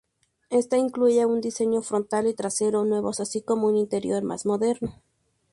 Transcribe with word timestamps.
Esta 0.49 0.77
incluía 0.79 1.27
un 1.27 1.41
diseño 1.41 1.83
frontal 1.83 2.25
y 2.25 2.33
trasero 2.33 2.85
nuevos, 2.85 3.19
así 3.19 3.43
como 3.43 3.67
un 3.67 3.75
interior 3.77 4.23
más 4.23 4.47
moderno. 4.47 4.99